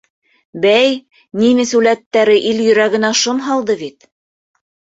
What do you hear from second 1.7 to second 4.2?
үләттәре ил йөрәгенә шом һалды бит.